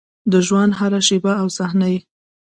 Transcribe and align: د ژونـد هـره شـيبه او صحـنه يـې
د 0.31 0.33
ژونـد 0.47 0.73
هـره 0.79 0.99
شـيبه 1.07 1.33
او 1.41 1.47
صحـنه 1.57 1.87
يـې 1.93 1.99